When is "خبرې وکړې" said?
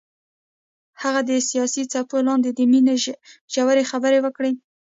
3.91-4.51